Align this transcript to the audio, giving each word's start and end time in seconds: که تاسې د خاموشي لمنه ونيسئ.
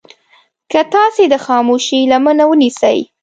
که 0.71 0.79
تاسې 0.93 1.23
د 1.31 1.35
خاموشي 1.45 1.99
لمنه 2.11 2.43
ونيسئ. 2.47 2.97